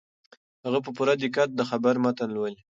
[0.65, 2.59] هغه په پوره دقت د خبر متن لولي.